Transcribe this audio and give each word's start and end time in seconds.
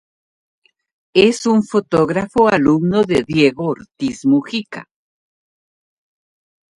Es 1.13 1.45
un 1.45 1.61
fotógrafo 1.61 2.47
alumno 2.47 3.03
de 3.03 3.21
Diego 3.21 3.65
Ortiz 3.67 4.25
Mugica. 4.25 4.89